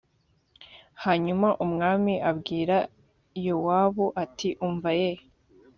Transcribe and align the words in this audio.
hanyuma 1.03 1.47
umwami 1.65 2.13
abwira 2.29 2.77
yowabu 3.45 4.05
ati 4.23 4.49
umva 4.67 4.91
ye 5.01 5.11